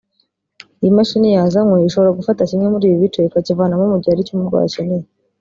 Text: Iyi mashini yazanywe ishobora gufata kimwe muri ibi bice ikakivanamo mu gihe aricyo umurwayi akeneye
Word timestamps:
Iyi 0.81 0.91
mashini 0.97 1.29
yazanywe 1.37 1.77
ishobora 1.81 2.17
gufata 2.19 2.47
kimwe 2.49 2.67
muri 2.73 2.85
ibi 2.87 2.97
bice 3.03 3.19
ikakivanamo 3.23 3.83
mu 3.91 3.97
gihe 4.01 4.13
aricyo 4.13 4.33
umurwayi 4.33 4.67
akeneye 4.69 5.05